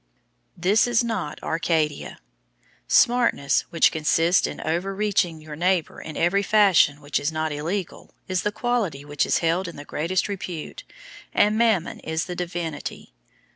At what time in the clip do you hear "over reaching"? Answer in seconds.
4.61-5.39